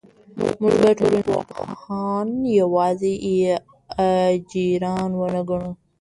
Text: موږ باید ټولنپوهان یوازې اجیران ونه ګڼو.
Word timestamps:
موږ 0.59 0.73
باید 0.81 0.97
ټولنپوهان 0.99 2.27
یوازې 2.59 3.13
اجیران 4.05 5.11
ونه 5.15 5.41
ګڼو. 5.49 5.69